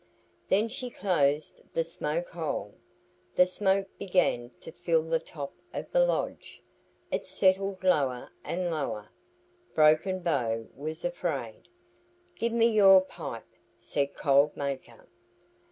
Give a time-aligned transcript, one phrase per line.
[0.49, 2.73] Then she closed the smoke hole.
[3.35, 6.59] The smoke began to fill the top of the lodge.
[7.11, 9.11] It settled lower and lower.
[9.75, 11.67] Broken Bow was afraid.
[12.33, 13.45] "Give me your pipe,"
[13.77, 15.07] said Cold Maker.